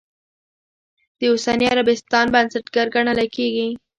د 1.19 1.21
اوسني 1.31 1.65
عربستان 1.73 2.25
بنسټګر 2.33 2.87
ګڼلی 2.95 3.27
کېږي. 3.35 3.67